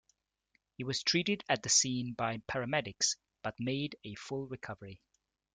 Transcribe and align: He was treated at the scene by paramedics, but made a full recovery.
He 0.77 0.83
was 0.83 1.03
treated 1.03 1.43
at 1.47 1.61
the 1.61 1.69
scene 1.69 2.13
by 2.13 2.39
paramedics, 2.49 3.17
but 3.43 3.53
made 3.59 3.97
a 4.03 4.15
full 4.15 4.47
recovery. 4.47 4.99